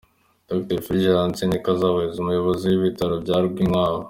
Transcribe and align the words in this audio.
Dr 0.49 0.79
Fulgence 0.85 1.41
Nkikabahiza, 1.45 2.15
umuyobozi 2.19 2.63
w'ibitaro 2.67 3.13
bya 3.23 3.37
Rwinkwavu. 3.45 3.99